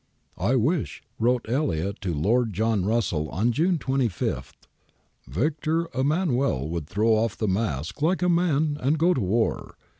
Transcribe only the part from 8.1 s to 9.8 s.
a man and go to war.